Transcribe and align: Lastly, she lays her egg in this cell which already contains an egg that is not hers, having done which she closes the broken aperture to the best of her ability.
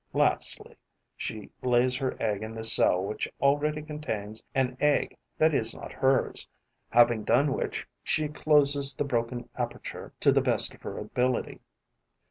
Lastly, 0.13 0.77
she 1.15 1.51
lays 1.61 1.95
her 1.97 2.17
egg 2.19 2.41
in 2.41 2.55
this 2.55 2.73
cell 2.73 3.03
which 3.03 3.31
already 3.39 3.83
contains 3.83 4.41
an 4.55 4.75
egg 4.79 5.15
that 5.37 5.53
is 5.53 5.75
not 5.75 5.91
hers, 5.91 6.47
having 6.89 7.23
done 7.23 7.53
which 7.53 7.87
she 8.01 8.27
closes 8.27 8.95
the 8.95 9.03
broken 9.03 9.47
aperture 9.59 10.11
to 10.21 10.31
the 10.31 10.41
best 10.41 10.73
of 10.73 10.81
her 10.81 10.97
ability. 10.97 11.61